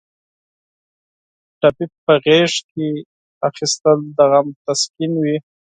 [1.59, 2.87] ټپي په غېږ کې
[3.47, 5.37] اخیستل د غم تسکین وي.